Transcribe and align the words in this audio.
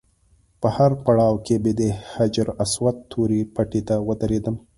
په 0.61 0.67
هر 0.75 0.91
پړاو 1.05 1.35
کې 1.45 1.55
به 1.63 1.71
د 1.79 1.81
حجر 2.13 2.47
اسود 2.63 2.95
تورې 3.11 3.39
پټۍ 3.55 3.81
ته 3.87 3.95
ودرېدم. 4.07 4.55